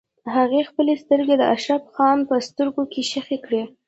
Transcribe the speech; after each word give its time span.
هغې 0.35 0.61
خپلې 0.69 0.93
سترګې 1.03 1.35
د 1.37 1.43
اشرف 1.55 1.83
خان 1.93 2.17
په 2.29 2.35
سترګو 2.47 2.83
کې 2.91 3.01
ښخې 3.09 3.37
کړې. 3.45 3.63